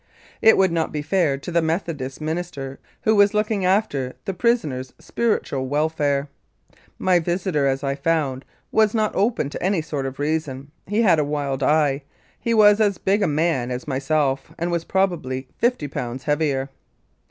[0.41, 4.93] It would not be fair to the Methodist minister who was looking after the prisoner's
[4.97, 6.27] spiritual welfare.
[6.97, 11.19] My visitor, as I found, was not open to any sort of reason; he had
[11.19, 12.01] a wild eye;
[12.39, 16.69] he was as big a man as myself, and was probably fifty pounds heavier.